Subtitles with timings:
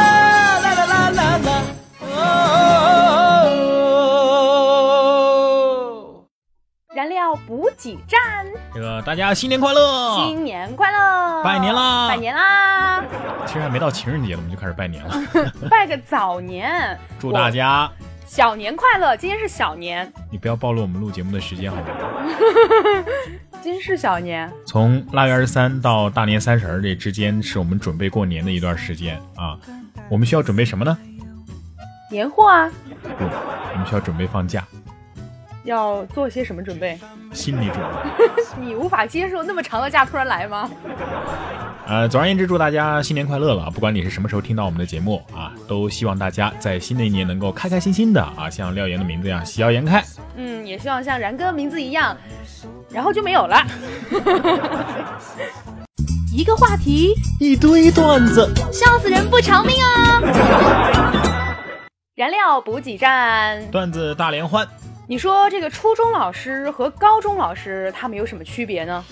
[7.35, 8.19] 补给站。
[8.73, 10.17] 这个大家新年快乐！
[10.17, 11.43] 新年快乐！
[11.43, 12.07] 拜年啦！
[12.09, 13.03] 拜年啦！
[13.45, 15.15] 其实还没到情人节呢，我们就开始拜年了。
[15.69, 16.97] 拜个早年！
[17.19, 17.89] 祝大家
[18.25, 19.15] 小年快乐！
[19.17, 20.11] 今天是小年。
[20.29, 21.87] 你不要暴露我们录节目的时间好吗？
[23.61, 24.51] 今是小年。
[24.65, 29.57] 从腊月二十三到大年三十这之间，是我们准备过年的一段时间啊。
[30.09, 30.97] 我们需要准备什么呢？
[32.09, 32.71] 年货啊。
[33.17, 34.65] 不，我们需要准备放假。
[35.63, 36.99] 要做些什么准备？
[37.33, 37.83] 心理准备。
[38.59, 40.69] 你无法接受那么长的假突然来吗？
[41.87, 43.69] 呃，总而言之，祝大家新年快乐了！
[43.71, 50.01] 不管你是什么时候听到我们的节目啊，都希望大家在新的一年能够开开心心的啊，像廖岩的名字一样喜笑颜开。
[50.35, 52.15] 嗯，也希望像然哥名字一样，
[52.89, 53.61] 然后就没有了。
[56.33, 60.21] 一个话题，一堆段子，笑死人不偿命啊！
[62.15, 64.65] 燃料补给站，段子大联欢。
[65.11, 69.03] 你说这个初中老师和高中老师他们有什么区别呢？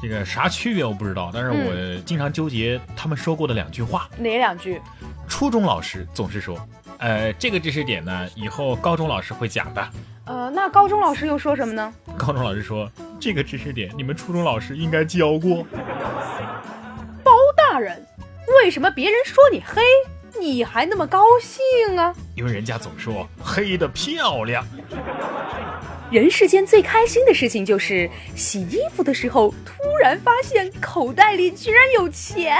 [0.00, 4.08] 这个啥区别我不知道，但是我经常纠结他们说过的两句话。
[4.16, 4.80] 哪两句？
[5.28, 6.56] 初中老师总是说，
[6.96, 9.88] 呃，这个知识点呢，以后高中老师会讲的。
[10.24, 11.92] 呃，那高中老师又说什么呢？
[12.16, 15.66] 高中老师说，这个知识点你们初中老师应该教过。
[17.22, 18.02] 包大人，
[18.58, 19.82] 为什么别人说你黑？
[20.40, 22.14] 你还那么高兴啊？
[22.34, 24.64] 因为人家总说黑的漂亮。
[26.10, 32.56] 人世间最开心的事情就是洗衣服的时候，突然发现口袋里居然有钱。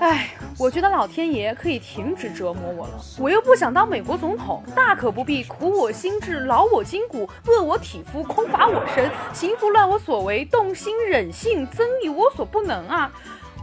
[0.00, 3.00] 哎，我觉得老天爷可以停止折磨我了。
[3.18, 13.10] 我又不想当美国总统，大可不必苦我心智，劳我筋骨，饿我体肤，空乏我身，行拂乱我所为，动心忍性，增益我所不能啊！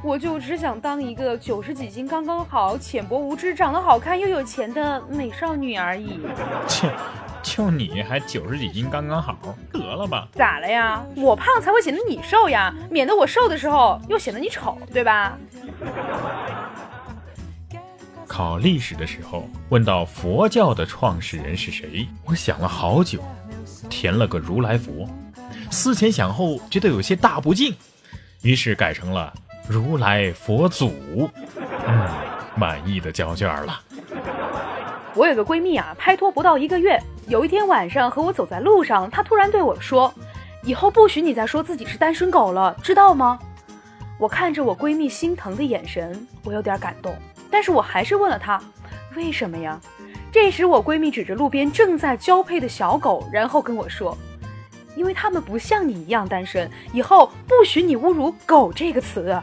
[0.06, 6.20] 我就只想当一个九十几斤刚刚好、浅薄无知、长得好看又有钱的美少女而已。
[6.70, 6.92] 切，
[7.42, 9.36] 就你还九十几斤刚刚好，
[9.74, 10.28] 得了吧？
[10.34, 11.04] 咋了呀？
[11.16, 15.36] 我胖才会显得你瘦呀，免得我瘦的时候又显得你丑，对吧？
[18.28, 23.24] 考历史的时候问到佛教的创始人是谁，我想了好久，
[23.90, 25.10] 填了个如来佛。
[25.72, 27.74] 思前想后，觉得有些大不敬，
[28.44, 29.34] 于是改成了。
[29.68, 31.30] 如来佛祖，
[31.88, 32.08] 嗯，
[32.56, 33.81] 满意的交卷了。
[35.16, 40.14] 我有个闺蜜啊，拍拖不到一个月，有一天晚上和我走在路上，她突然对我说
[40.64, 43.40] ：“以后不许你再说自己是单身狗了，知道吗？”
[44.20, 47.16] 我看着我闺蜜心疼的眼神，我有点感动，
[47.50, 48.62] 但是我还是问了她
[49.18, 49.80] ：“为什么呀？”
[50.32, 54.18] 这时我闺蜜指着路边正在交配的小狗，然后跟我说。
[54.96, 59.42] 因为他们不像你一样单身，以后不许你侮辱“狗”这个词。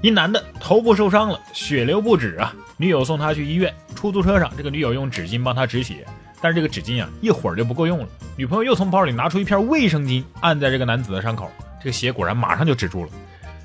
[0.00, 2.52] 一男的头部受伤了，血流不止啊！
[2.76, 6.04] 女友送他去医院，出租车上，这个女友用纸巾帮他止血，
[6.40, 8.08] 但是这个纸巾啊，一会儿就不够用了。
[8.36, 11.48] 女朋友又从包里拿出一片卫生巾，按在这个男子的伤口，
[11.78, 13.10] 这个血果然马上就止住了。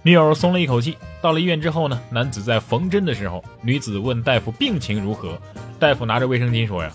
[0.03, 0.95] 女友松了一口气。
[1.19, 5.41] 到了医院之后呢，男子在缝针的时候，女子问大夫病情如何，
[5.79, 6.91] 大夫拿着卫生巾说呀。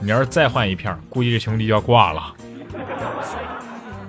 [0.00, 2.34] 你要是再换一片，估计这兄弟就要挂了。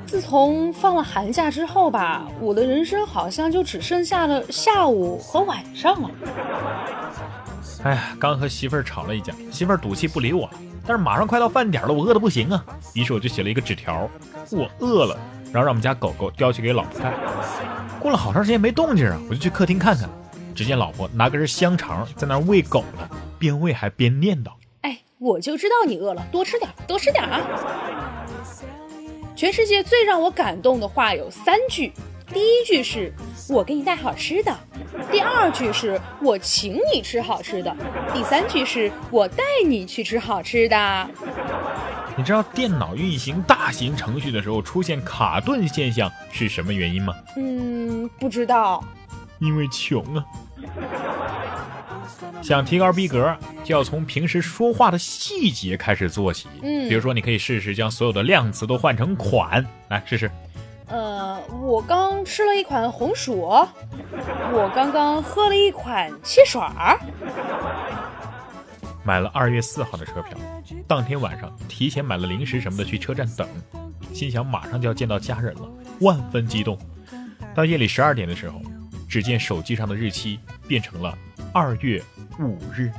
[0.06, 6.10] 自从放了寒假之后吧，我的人生好像就只剩下了下午和晚上了。
[7.84, 10.54] 哎呀，刚和媳妇儿吵了一架，媳妇儿赌气不理我了。
[10.86, 12.64] 但是马上快到饭点了，我饿得不行啊。
[12.94, 14.10] 于是我就写了一个纸条，
[14.52, 17.14] 我饿了，然后让我们家狗狗叼去给老婆看。
[18.00, 20.10] 过了好长时间没动静啊，我就去客厅看看，
[20.56, 23.10] 只见老婆拿根香肠在那喂狗呢，
[23.42, 24.52] 边喂还边念叨。
[24.82, 27.42] 哎我就知道你饿了，多吃点，多吃点啊！
[29.36, 31.92] 全世界最让我感动的话有三句，
[32.32, 33.12] 第一句是
[33.50, 34.56] 我给你带好吃的，
[35.12, 37.76] 第二句是我请你吃好吃的，
[38.14, 41.10] 第三句是我带你去吃好吃的。
[42.16, 47.16] 你知道电脑运行大型程序的时候出现卡顿现象是什么原因吗？
[47.38, 48.84] 嗯，不知道。
[49.40, 50.24] 因为穷啊。
[52.42, 56.48] 想提高逼格，就要从平时说话的细节开始做起。
[56.62, 60.30] 嗯，比如说，你可以试试将所有的量词都换成款，来试试。
[60.88, 67.00] 呃，我刚吃了一款红薯，我刚刚喝了一款汽水儿。
[69.04, 70.38] 买了二月四号的车票，
[70.88, 73.48] 当天晚上提前买了零食什么的去车站等，
[74.14, 75.62] 心想马上就要见到家人了，
[76.02, 76.78] 万分激动。
[77.56, 78.62] 到夜里十二点的时候，
[79.12, 81.18] 只见手机上的日期变成了
[81.52, 82.02] 二月
[82.40, 82.90] 五日。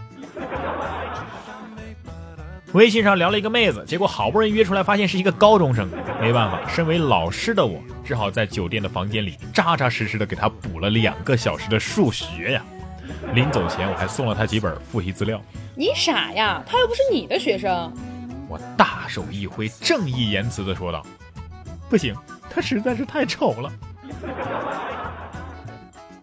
[2.75, 5.88] 微信上聊了一个妹子，结果好不容易约出来，发现是一个高中生。
[6.20, 12.62] 没办法，身为老师的我，只好在酒店的房间里扎扎实实的给她补了两个小时的数学呀。
[13.32, 15.41] 临走前，我还送了她几本复习资料。
[15.75, 17.91] 你傻呀，他又不是你的学生。
[18.50, 21.06] 我大手一挥，正义言辞的说道
[21.88, 22.14] ：“不行，
[22.50, 23.73] 他实在是太丑了。”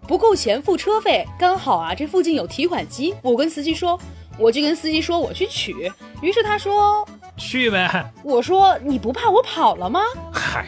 [0.09, 3.13] 不够钱付车费，刚好啊，这附近有提款机。
[3.21, 3.95] 我跟司机说，
[4.39, 5.71] 我就跟司机说我去取。
[6.19, 7.07] 于是他说
[7.38, 8.11] 去呗。
[8.23, 10.00] 我说你不怕我跑了吗？
[10.33, 10.65] 嗨，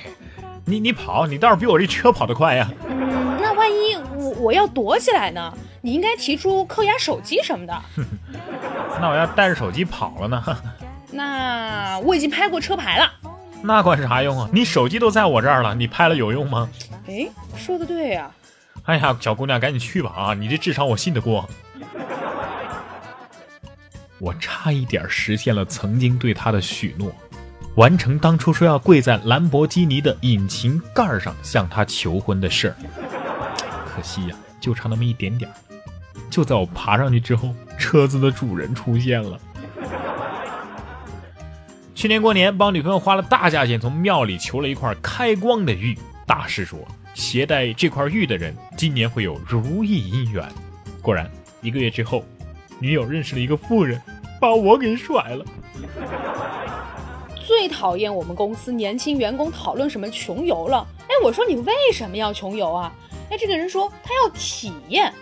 [0.63, 2.71] 你你跑，你倒是比我这车跑得快呀。
[2.88, 5.51] 嗯，那万一我我要躲起来呢？
[5.81, 7.73] 你应该提出扣押手机什么的。
[9.01, 10.57] 那我要带着手机跑了呢？
[11.09, 13.11] 那我已经拍过车牌了。
[13.63, 14.47] 那管啥用啊？
[14.53, 16.69] 你手机都在我这儿了，你拍了有用吗？
[17.07, 17.27] 哎，
[17.57, 18.29] 说的对呀。
[18.86, 20.33] 哎呀，小姑娘，赶紧去吧啊！
[20.33, 21.48] 你这智商我信得过。
[24.18, 27.13] 我差一点实现了曾经对她的许诺，
[27.75, 32.75] 完成当初说要跪在兰博基尼的引擎盖上向她求婚的事儿。
[33.86, 35.54] 可惜呀，就差那么一点点儿。
[36.30, 39.39] 就在我爬上去之后，车子的主人出现了。
[41.94, 45.95] 去年过年，帮女朋友花了大价钱从庙里求了一块开光的玉，
[46.25, 46.80] 大师说。
[47.13, 50.44] 携带这块玉的人，今年会有如意姻缘。
[51.04, 51.30] 果然，
[51.62, 52.24] 一个月之后，
[52.80, 54.01] 女友认识了一个富人，
[54.39, 55.45] 把我给甩了。
[57.45, 60.83] 最讨厌我们公司年轻员工讨论什么穷游了。
[61.01, 62.92] 哎，我说你为什么要穷游啊？
[63.30, 65.13] 哎，这个人说他要体验。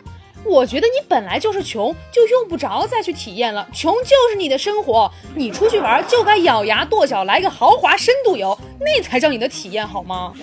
[0.45, 3.67] 我觉得你本来就是穷，就用不着再去体验了。
[3.73, 10.33] 穷就是你的生活，你出去玩就该咬牙跺脚来个豪华深度游，那才叫你的体验好吗？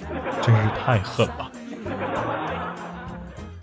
[0.42, 1.50] 真是太狠了！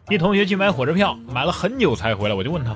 [0.09, 2.75] 一同学去买火车票，买了很久才回来，我就问他：“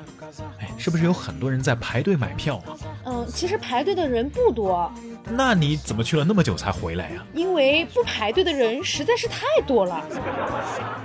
[0.58, 2.72] 哎，是不是有很多人在排队买票啊？”
[3.04, 4.90] 嗯，其实排队的人不多。
[5.30, 7.22] 那你怎么去了那么久才回来呀？
[7.34, 10.02] 因为不排队的人实在是太多了。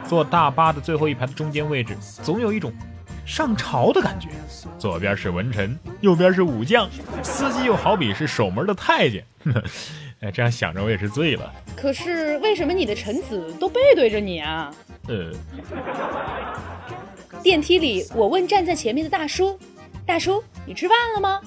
[0.07, 2.71] 坐大巴的最后一排的中间位置，总有一种
[3.25, 4.29] 上朝的感觉。
[4.79, 6.89] 左边是文臣，右边是武将，
[7.21, 9.25] 司机又好比是守门的太监。
[10.23, 11.53] 哎，这样想着我也是醉了。
[11.75, 14.73] 可是为什么你的臣子都背对着你啊？
[15.07, 15.31] 呃。
[17.41, 19.59] 电梯里，我问站在前面的大叔
[20.07, 21.41] ：“大叔，你吃饭了吗？”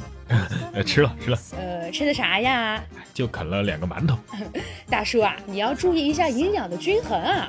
[0.75, 1.38] 呃，吃了吃了。
[1.56, 2.82] 呃，吃的啥呀？
[3.14, 4.19] 就啃了两个馒头。
[4.90, 7.49] 大叔啊，你要注意一下营养的均衡啊。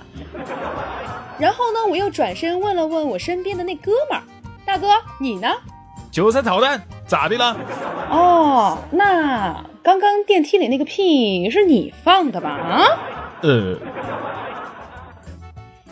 [1.37, 4.23] 然后呢，我又转身问了问我身边的那哥们儿，
[4.65, 4.87] 大哥，
[5.19, 5.49] 你呢？
[6.09, 7.57] 韭菜炒蛋，咋的了？
[8.09, 12.49] 哦，那刚刚电梯里那个屁是你放的吧？
[12.49, 12.83] 啊？
[13.41, 13.77] 呃。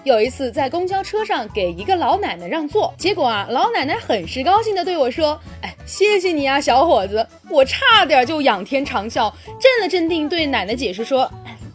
[0.03, 9.31] 有一次在公交车上给一个老奶奶让座，结果啊，老奶奶很是高兴的对我说：“哎，谢谢你啊，小伙子，我差点就仰天长啸。”
[9.62, 11.31] 镇了镇定，对奶奶解释说：“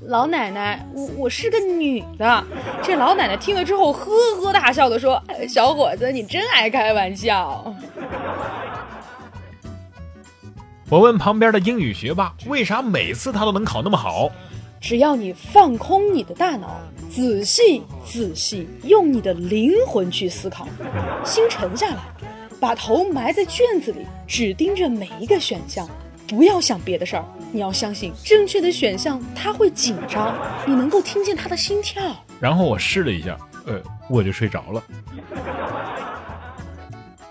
[0.06, 2.44] 老奶奶，我我是个女的。”
[2.84, 5.18] 这老奶奶听了之后呵呵大笑的说
[5.48, 7.74] ：“小伙子，你真爱开玩笑。”
[10.90, 14.28] 我问旁边的英语学霸：“为啥每次他都能考那么好？”
[14.82, 20.66] 只要你放空你的大脑，仔细仔细用你的灵魂去思考，
[21.24, 21.98] 心沉下来，
[22.58, 25.88] 把头埋在卷子里，只盯着每一个选项，
[26.26, 27.24] 不要想别的事儿。
[27.52, 30.34] 你要相信正确的选项，他会紧张，
[30.66, 32.02] 你能够听见他的心跳。
[32.40, 34.82] 然后我试了一下，呃，我就睡着了。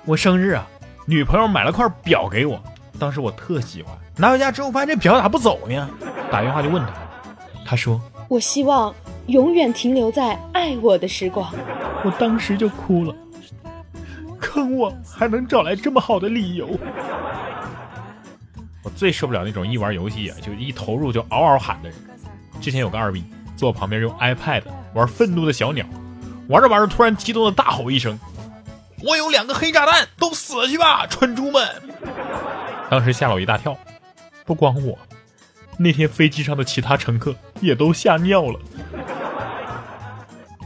[0.06, 0.66] 我生日啊，
[1.06, 2.62] 女朋友买了块表给我，
[3.00, 5.90] 当时我特喜欢，拿回家之后发现这表咋不走呢？
[6.30, 6.92] 打电话就问他。
[7.66, 8.94] 他说：“我希望
[9.28, 11.52] 永远停留在爱我的时光。”
[12.04, 13.16] 我当时就哭了，
[14.40, 16.68] 坑我还能找来这么好的理由。
[18.84, 21.98] 我最受不了那种一玩游戏啊就一投入就嗷嗷喊的人。
[22.62, 23.24] 之前有个二逼
[23.56, 24.64] 坐我旁边用 iPad
[24.94, 25.86] 玩愤怒的小鸟，
[26.48, 28.18] 玩着玩着突然激动的大吼一声
[29.04, 31.68] ：“我有两个黑炸弹，都死去吧，蠢猪们！”
[32.90, 33.78] 当时吓了我一大跳，
[34.46, 34.98] 不光我。
[35.78, 38.60] 那天飞机上的其他乘客也都吓尿了。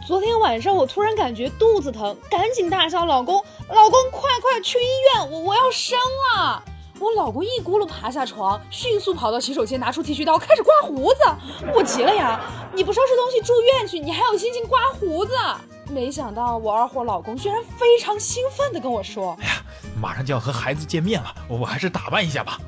[0.08, 3.36] 昨天晚上我突然感觉肚子疼，赶紧大叫：“老公，
[3.70, 5.32] 老公，快快去医院！
[5.32, 6.63] 我我要生了！”
[7.00, 11.20] 我老公一咕噜爬下床，迅速跑到洗手间，拿出剃须刀，开始刮胡子。
[11.74, 12.39] 我急了呀！
[12.74, 15.34] 你不收拾东西住院去，你还有心情刮胡子？
[15.89, 19.53] 没想到我二货老公居然非常兴奋地跟我说：“哎呀，
[19.99, 22.59] 马上就要和孩子见面了，我我还是打扮一下吧。”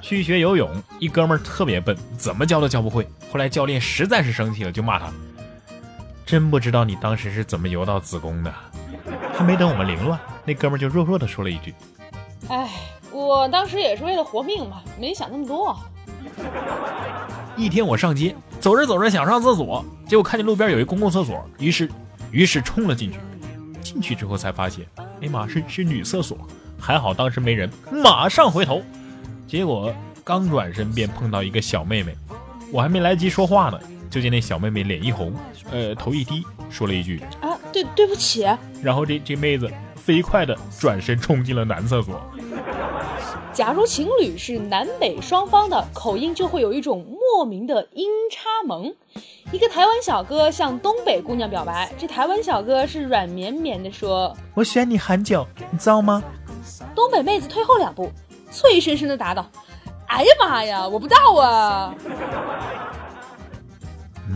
[0.00, 3.08] 去学游泳，一哥们儿特别笨，怎么教都教不会。
[3.32, 5.12] 后来教练实在是生气了，就骂他
[6.24, 8.54] ：“真不知道你当时是怎么游到子宫的。”
[9.36, 11.74] 还没等我们凌乱，那哥们儿就弱弱的说了一句
[12.48, 12.70] ：“哎，
[13.10, 15.76] 我当时也是为了活命嘛，没想那么多。”
[17.56, 18.36] 一天我上街，
[18.66, 21.88] 走着走着想上厕所，结果看见路边有一公共厕所，于是
[22.32, 23.20] 于是冲了进去。
[23.80, 24.84] 进去之后才发现，
[25.22, 26.36] 哎妈，是是女厕所，
[26.76, 28.82] 还好当时没人，马上回头。
[29.46, 29.94] 结果
[30.24, 32.12] 刚转身便碰到一个小妹妹，
[32.72, 33.78] 我还没来及说话呢，
[34.10, 35.32] 就见那小妹妹脸一红，
[35.70, 38.44] 呃，头一低，说了一句：“啊，对，对不起。”
[38.82, 42.20] 然后这这妹子飞快的转身冲进了男厕所。
[43.56, 48.94] 假如情侣是南北双方的，口音就会有一种莫名的音差萌。
[49.50, 56.22] 一个台湾小哥向东北姑娘表白，这台湾小哥是软绵绵的说：“我选你很久，你知道吗？”
[56.94, 58.12] 东北妹子退后两步。
[58.50, 59.50] 脆生生的答道
[60.06, 61.94] ：“哎呀妈呀，我不到啊！”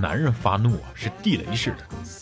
[0.00, 1.76] 男人发怒啊，是地雷似的，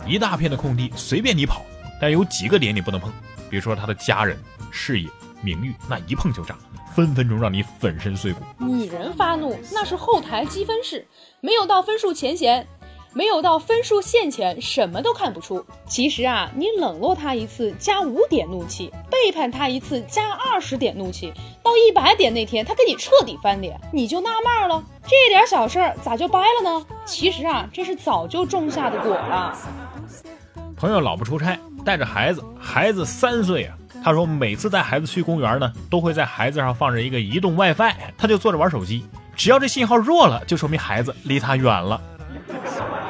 [0.05, 1.63] 一大片的空地随便你跑，
[2.01, 3.09] 但有几个点你不能碰，
[3.49, 4.37] 比如说他的家人、
[4.73, 5.09] 事业、
[5.43, 6.57] 名誉，那一碰就炸，
[6.95, 8.41] 分分钟让你粉身碎骨。
[8.59, 11.07] 女人发怒那是后台积分式，
[11.41, 12.67] 没有到分数前嫌。
[13.15, 15.65] 没有到分数线前，什么都看不出。
[15.89, 26.87] 其实啊，你冷落他一次加五点怒气，背叛他一次加二十点怒气，到一百点那天他跟你彻底翻脸，你就纳闷了，这点小事儿咋就掰了呢？
[27.07, 29.57] 其实啊，这是早就种下的果了。
[30.77, 33.75] 朋友老婆出差，带着孩子，孩子三岁啊。
[34.03, 39.05] 他说每次带孩子去公园呢，都会在孩子上放着一个移动 WiFi，他就坐着玩手机，
[39.37, 42.01] 只要这信号弱了，就说明孩子离他远了。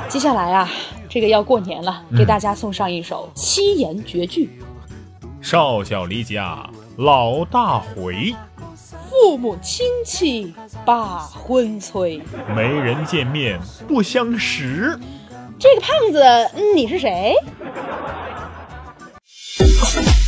[0.09, 0.68] 接下来啊，
[1.09, 4.59] 这个要过年了，给大家送上一首七言绝句：
[5.40, 8.35] 少小离家老大回，
[9.11, 10.54] 父母亲戚
[10.85, 12.23] 把婚催，
[12.57, 14.99] 没人见面不相识。
[15.59, 16.23] 这个胖子，
[16.75, 17.35] 你是谁？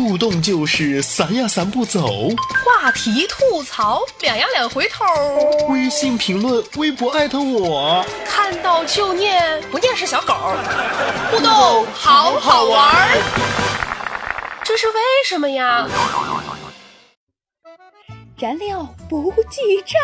[0.00, 2.30] 互动就是散呀散不走，
[2.64, 5.04] 话题吐槽两呀两回头，
[5.68, 10.34] 微信评论微博艾特我，看到就念不念是小狗，
[11.30, 13.18] 互动好好玩，
[14.64, 14.94] 这是为
[15.28, 15.86] 什么呀？
[18.38, 20.00] 燃料补给站，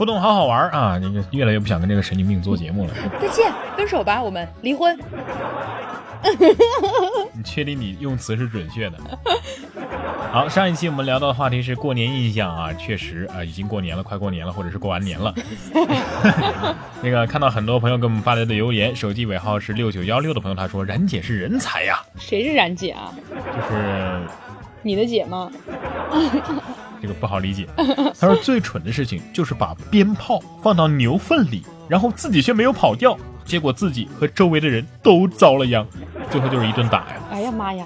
[0.00, 0.96] 互动好好玩啊！
[0.96, 4.98] 你越来越不想跟这个神经病做节目了，再见，分手吧，我们离婚。
[7.36, 8.96] 你确定你用词是准确的？
[10.32, 15.34] 好，上一期我们聊到的话题是过年印象啊，确实啊，已经过年了，快过年了，或者是过完年了。
[17.04, 23.12] 那个看到很多朋友给我们发来的留言，手机尾号是六九幺六的朋友他说：“冉姐是人才呀。”谁是冉姐啊？
[23.54, 24.18] 就是
[24.80, 25.52] 你的姐吗？
[27.00, 27.66] 这个不好理解。
[28.18, 33.16] 他说最蠢的事情就是把鞭炮放到牛粪里，然后自己却没有跑掉。
[33.44, 35.84] 结果自己和周围的人都遭了殃，
[36.30, 37.16] 最后就是一顿打呀！
[37.32, 37.84] 哎呀妈呀，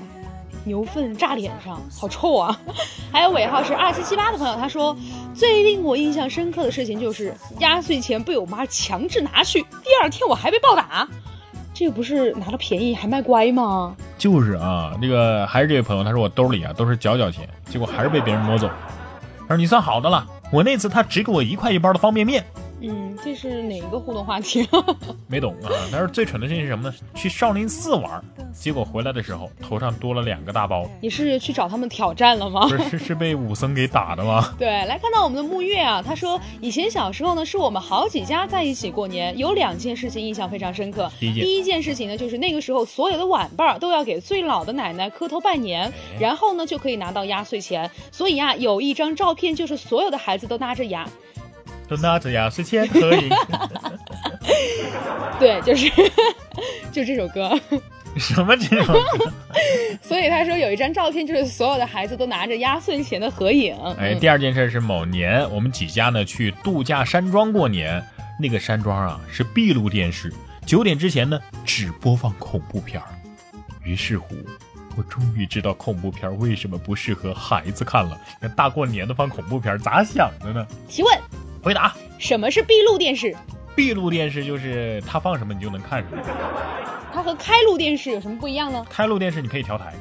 [0.65, 2.61] 牛粪炸脸上，好臭啊！
[3.11, 4.95] 还有尾号是二七七八的朋友，他说
[5.35, 11.09] 最令我印象深刻的事情就是压岁钱被我妈强制拿去，第二天我还被暴打，
[11.73, 13.97] 这不是拿了便宜还卖乖吗？
[14.19, 18.69] 就是啊，那个还是这位朋友，他说我兜里啊都是角角钱，结果还是被别人摸走。
[19.49, 22.45] 而你算好的了，我那次他只给我一块一包的方便面。
[22.91, 24.67] 嗯，这是哪一个互动话题？
[25.27, 25.71] 没懂啊！
[25.91, 26.95] 但是最蠢的事情是什么呢？
[27.15, 28.23] 去少林寺玩，
[28.53, 30.89] 结果回来的时候头上多了两个大包。
[31.01, 32.67] 你是去找他们挑战了吗？
[32.69, 34.55] 不是，是被武僧给打的吗？
[34.59, 41.11] 对，来看到我们的沐月啊，他说以前小时候呢，是我们好几家在一起过年，有两件事情印象非常深刻。
[41.19, 47.91] 第一件事情呢，就是那个时候所有的晚辈都要给最老的奶奶磕头拜年，然后呢就可以拿到压岁钱。
[48.11, 51.09] 所以啊，有一张照片就是所有的孩子都拿着牙。
[51.89, 53.31] 都拿着压岁钱合影，
[55.39, 55.91] 对，就是
[56.91, 57.59] 就这首歌。
[58.17, 59.33] 什么这首歌？
[60.01, 63.77] 所以他说有一张照片，就是所有的孩子都拿着压岁钱的合影。
[63.99, 68.01] 哎，第二件事是某年我们几家呢去度假山庄过年，
[68.39, 70.33] 那个山庄啊是闭路电视，
[70.65, 73.09] 九点之前呢只播放恐怖片儿。
[73.83, 74.37] 于是乎，
[74.97, 78.17] 我终于知道恐怖片为什么不适合孩子看了。
[78.41, 80.65] 那大过年的放恐怖片，咋想的呢？
[80.89, 81.19] 提问，
[81.65, 83.35] 回答：什么是闭路电视？
[83.75, 86.23] 闭路电视就是它放什么你就能看什么。
[87.13, 88.85] 它和开路电视有什么不一样呢？
[88.91, 89.95] 开路电视你可以调台。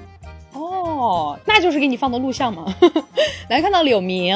[0.51, 2.65] 哦，那就是给你放的录像嘛。
[3.49, 4.35] 来看到柳明，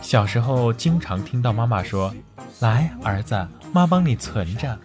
[0.00, 2.12] 小时候经常听到妈妈说
[2.60, 4.76] ：“来，儿子，妈帮你存着。”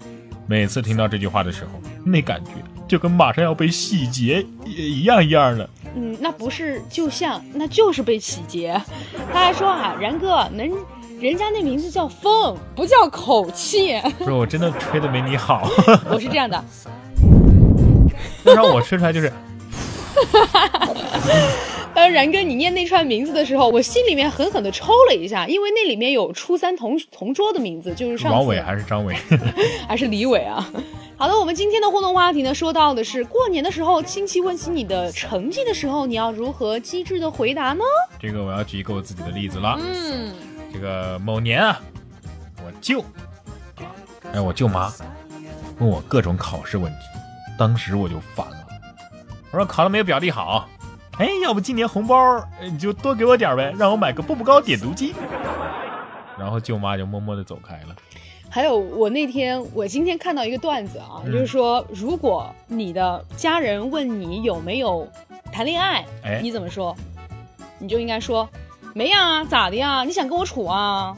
[0.45, 1.71] 每次听到这句话的时候，
[2.05, 2.51] 那感觉
[2.87, 5.67] 就跟马上要被洗劫也一样一样的。
[5.95, 8.79] 嗯，那不是就像，那就是被洗劫。
[9.31, 10.71] 他还说啊，然哥能。
[11.23, 13.97] 人家那名字叫风，不叫口气。
[14.19, 15.65] 不是，我真的吹的没你好。
[16.11, 16.61] 我是这样的，
[18.43, 19.31] 那 让我吹出来就是。
[21.95, 29.15] 当然哥，你念那串名字的时候，我心里面狠狠的抽了一下，因为那里面有初三同同桌的名字，就是上王伟还是张伟，
[29.87, 30.69] 还是李伟啊？
[31.15, 37.85] 好的，我们今天的互动话题呢，说到的是过年的时候，亲戚问起你的成绩的时候，你要如何机智的回答呢？
[38.19, 39.79] 这个我要举一个我自己的例子了。
[39.79, 40.33] 嗯。
[40.73, 41.79] 这个某年啊，
[42.65, 42.99] 我舅
[43.77, 43.93] 啊，
[44.33, 44.91] 哎，我舅妈
[45.77, 46.99] 问我各种考试问题，
[47.59, 48.57] 当时我就烦了。
[49.51, 50.67] 我说考的没有表弟好？
[51.19, 55.13] 哎，要不今年红包你就多给我点呗，让我买个步步高点读机。
[56.39, 57.95] 然后舅妈就默默的走开了。
[58.49, 65.07] 还有我那天，我今天看到一个段子啊，就是说，如果你的家人问你有没有
[65.51, 66.95] 谈恋爱，哎，你怎么说？
[67.77, 68.49] 你就应该说。
[68.95, 70.03] 没呀，咋的呀？
[70.03, 71.15] 你想跟我处啊？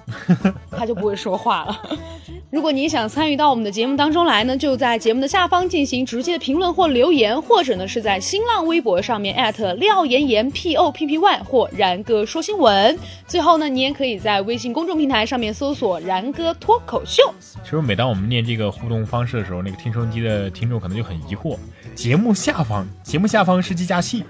[0.71, 1.81] 他就不会说话了。
[2.49, 9.35] 如果你想参与到我们的节目当中来呢，就在节目的下方进行直接的评论或留言，或者呢是在新浪微博上面
[9.77, 12.97] 廖岩岩 P O P P Y 或然哥说新闻。
[13.27, 17.23] 最后呢，你也可以在微信公众平台上面搜索然哥脱口秀。
[17.61, 21.57] 其实每当我们念这个互动方式的时候，那个听收音机的听众可能就很疑惑：
[21.93, 24.23] 节目下方，节目下方是计价器，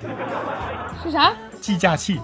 [1.04, 1.32] 是啥？
[1.62, 2.20] 计价器。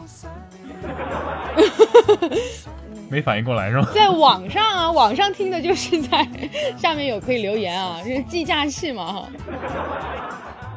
[3.09, 3.87] 没反应过来是吗？
[3.93, 6.27] 在网上啊，网上听的就是在
[6.77, 9.29] 下面有可以留言啊， 这是计价器嘛哈。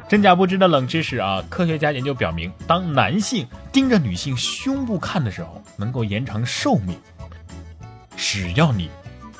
[0.07, 1.43] 真假不知的冷知识啊！
[1.49, 6.95] 科学家研究表明，当男性盯着女性胸部看的时候，能够延长寿命。
[8.15, 8.89] 只要你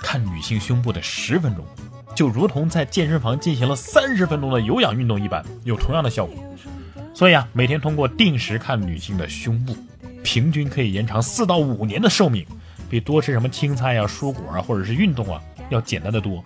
[0.02, 1.64] 看女性胸部的十分钟，
[2.16, 6.36] 就如同在健身房进行了三十分钟的有氧运动一般，有同样的效果。
[7.14, 9.76] 所以啊，每天通过定时看女性的胸部。
[10.26, 12.44] 平均可以延长四到五年的寿命，
[12.90, 16.44] 比多吃什么青菜呀、蔬果啊，或者是运动啊，要简单的多。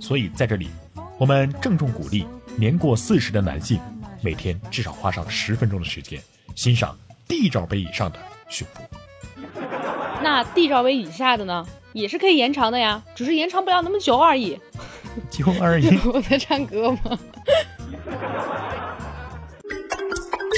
[0.00, 0.70] 所以在这里，
[1.18, 3.78] 我们郑重鼓励年过四十的男性，
[4.22, 6.18] 每天至少花上十分钟的时间
[6.54, 6.96] 欣赏
[7.28, 8.80] D 罩杯以上的胸部。
[10.22, 14.58] 那 D 罩杯以下的呢，也是可以延长的呀，只是延长不了那么久而已。
[15.30, 15.94] 就而已。
[16.10, 17.18] 我在唱歌吗？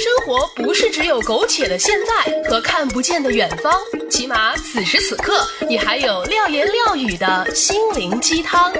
[0.02, 3.72] 生活不是只有苟且的现在和看不见的远方，
[4.10, 5.34] 起码此时此刻，
[5.68, 8.72] 你还有廖言廖语的心灵鸡汤。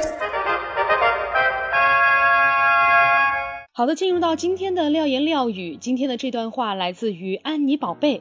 [3.72, 8.20] 好的，进入到今天的廖言廖语，今天的这段话来自于安妮宝贝。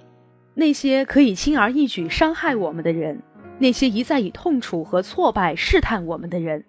[0.53, 3.23] 那些可以轻而易举伤害我们的人，
[3.57, 6.65] 那些一再以痛楚和挫败试探我们的人，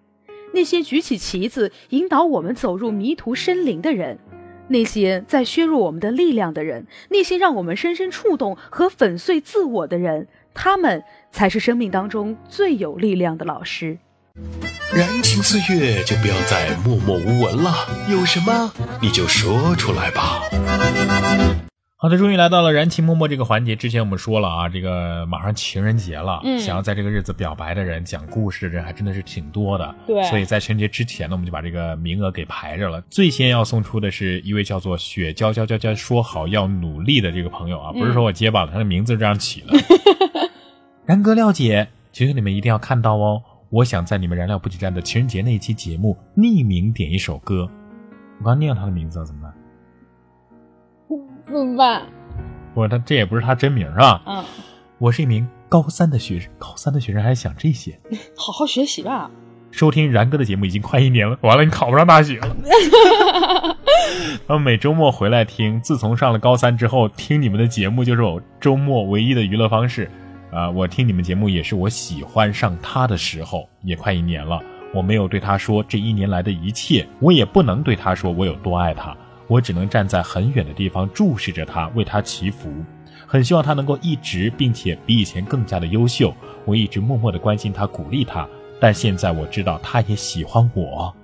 [0.55, 4.19] 那些举起旗子引导我们走入迷途深林的人。
[4.69, 13.99] 那些在削弱我们的力量的人，那些让我们深深触动和粉碎自我的人，他们才是生命当中最有力量的老师。
[14.95, 20.43] 燃情岁月，就不要再默默无闻了，有什么你就说出来吧。
[22.03, 23.77] 好的，终于来到了燃情默默这个环节。
[23.77, 29.95] 之前我们说了啊，这个马上情人节了，嗯，想要在这个日子表白的人、讲故事的人还真的是挺多的。
[30.05, 33.01] 对，所以在情人节之前呢，我们就把这个名额给排着了。
[33.03, 39.69] 最先要送出的是一位叫做雪娇娇娇娇说好要努力的这个朋友啊，不是说我结巴了，他的名字是这样起的。
[41.07, 43.41] 然哥廖姐，求求你们一定要看到哦！
[43.71, 47.71] 我想在你们燃料补给站的情人节那一期节目匿名点一首歌。
[48.41, 49.55] 我刚念了他的名字，怎么办？
[51.53, 52.03] 怎么办？
[52.75, 54.23] 不，他这也不是他真名是吧？
[54.27, 54.45] 嗯，
[54.99, 57.99] 我是一名高三的学生，高三的学生还想这些？
[58.37, 59.31] 好好学习吧。
[59.71, 62.57] 收听然哥的节目已经快一年了，完了你考不上大学了。
[64.47, 70.11] 他们每周末回来听，自从上了高三之后，听你们的节目就是我周末唯一的娱乐方式。
[70.51, 74.61] 啊，我听你们节目也是我喜欢上他的时候，也快一年了。
[74.93, 79.17] 我没有对他说这一年来的一切，我也不能对他说我有多爱他。
[79.53, 82.73] 我只能站在很远的地方注视着他，为他祈福，
[83.27, 86.35] 很希望他能够一直，并且比以前更加的优秀。
[86.65, 88.49] 我一直默默的关心他，鼓励他，
[88.81, 91.15] 但现在我知道他也喜欢我，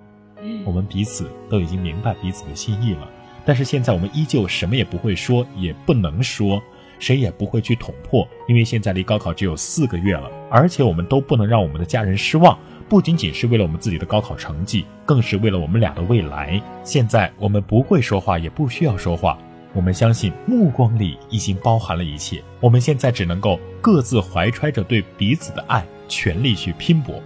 [0.67, 3.09] 我们彼此都已经明白彼此的心意了。
[3.47, 6.63] 但是现在我们依旧什么也不会说，也不能说。
[6.99, 16.61] 谁也不会去捅破，因为现在离高考只有四个月了，而且我们都不能让我们的家人失望，不仅仅是为了我们自己的高考成绩，更是为了我们俩的未来。
[16.83, 19.39] 现在我们不会说话，也不需要说话，
[19.75, 22.43] 我们相信目光里已经包含了一切。
[22.61, 27.23] 我们现在只能够各自怀揣着对彼此的爱，全力去拼搏。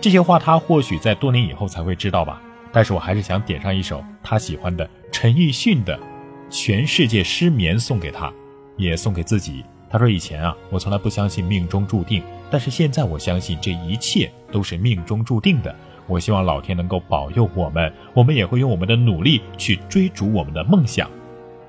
[0.00, 2.40] 这些话他或许在多年以后才会知道吧，
[2.72, 5.96] 但是我还是想点上一首他喜欢的陈奕迅的
[6.48, 8.32] 《全世界失眠》送给他。
[8.78, 9.64] 也送给自己。
[9.88, 15.74] 他说：“以前啊，我从来不相信命中注定，但是现在我相信这一切都是命中注定的。
[16.08, 21.08] 我希望老天能够保佑我们，我们也会用我们的努力去追逐我们的梦想。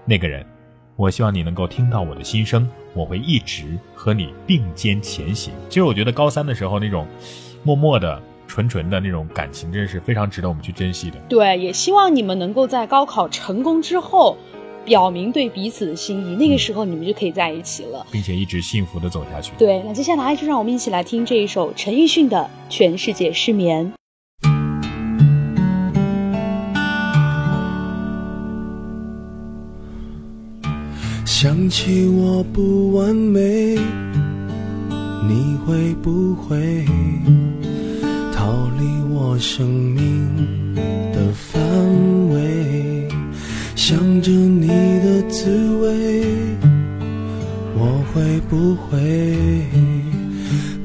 [0.03, 0.45] 那个人，
[0.95, 5.53] 我希望你能够听到我的心声，我会一直和你并肩前行。
[5.69, 7.07] 其实我觉得高三的时候那种
[7.63, 11.17] 默默的、纯纯的那种感情，真是非常值得我们去珍惜的。
[11.29, 14.37] 对，也希望你们能够在高考成功之后。”
[14.87, 19.51] 表明对彼此的心意，那个时候你们就可以在一起了，并且一直幸福的走下去。
[19.57, 23.85] 对，那接下来就让我们一起来听这一首陈奕迅的《全世界失眠》。
[31.25, 33.75] 想起我不完美，
[35.27, 36.85] 你会不会
[38.33, 38.45] 逃
[38.79, 40.73] 离我生命
[41.11, 41.61] 的范
[42.11, 42.16] 围？
[43.89, 46.25] 想着你的滋味，
[47.73, 48.99] 我会不会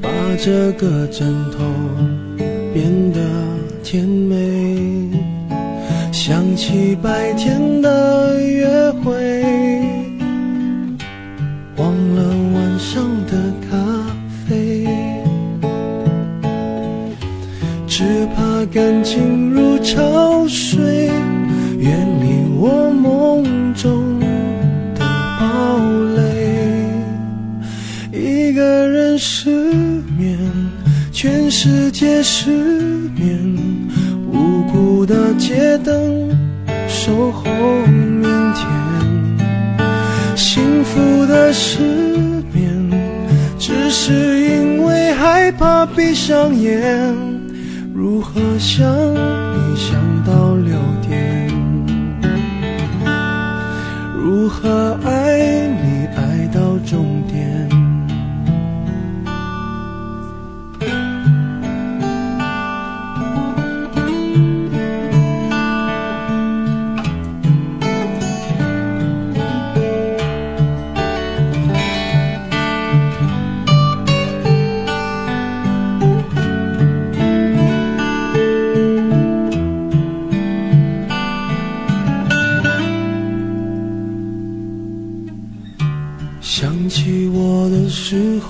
[0.01, 0.07] 把
[0.41, 1.65] 这个枕头
[2.73, 3.19] 变得
[3.83, 5.09] 甜美？
[6.13, 8.65] 想起白天的约
[9.03, 9.11] 会，
[11.75, 12.23] 忘了
[12.55, 13.33] 晚上的
[13.69, 13.75] 咖
[14.47, 14.87] 啡，
[17.85, 20.62] 只怕感情如潮水。
[32.03, 32.49] 世界失
[33.15, 33.57] 眠，
[34.29, 36.29] 无辜的街灯
[36.85, 37.45] 守候
[37.87, 38.67] 明天，
[40.35, 41.79] 幸福的失
[42.51, 42.91] 眠，
[43.57, 47.15] 只是因为害怕闭上眼，
[47.93, 50.75] 如何想你想到六
[51.07, 51.49] 点？
[54.13, 55.62] 如何爱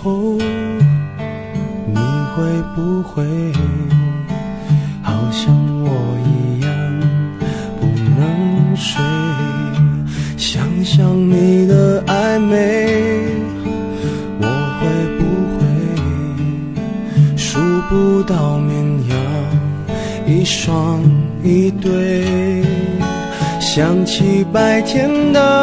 [0.06, 0.38] 哦
[1.88, 1.96] 你
[2.36, 2.44] 会
[2.76, 3.24] 不会
[5.02, 5.88] 好像我
[6.28, 6.68] 一样
[7.80, 7.86] 不
[8.18, 9.02] 能睡
[10.36, 13.24] 想想你的暧昧
[14.42, 14.46] 我
[14.80, 14.82] 会
[15.18, 15.22] 不
[15.56, 15.62] 会
[17.38, 18.74] 数不到绵
[19.08, 19.16] 羊
[20.28, 21.00] 一双
[21.44, 22.63] 一对？
[23.60, 25.62] 想起白天的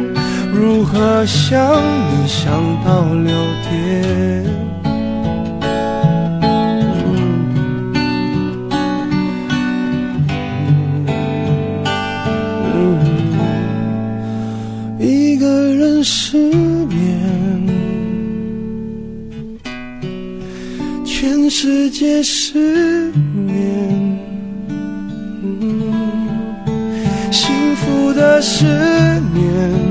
[0.61, 1.59] 如何想
[2.11, 2.53] 你想
[2.85, 4.45] 到六点？
[14.99, 16.87] 一个人失眠，
[21.03, 24.19] 全世界失眠，
[27.31, 28.67] 幸福的失
[29.33, 29.90] 眠，